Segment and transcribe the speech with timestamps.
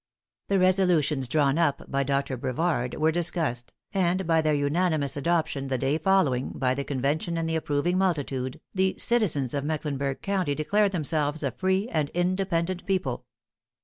[0.47, 2.35] The resolutions drawn up by Dr.
[2.35, 7.47] Brevard were discussed; and by their unanimous adoption, the day following, by the convention and
[7.47, 13.27] the approving multitude, the citizens of Mecklenburg County declared themselves a free and independent people.